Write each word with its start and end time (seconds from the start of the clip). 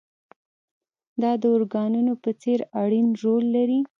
دا 1.21 1.31
د 1.41 1.43
ارګانونو 1.57 2.13
په 2.23 2.29
څېر 2.41 2.59
اړين 2.81 3.07
رول 3.23 3.43
لري. 3.55 3.79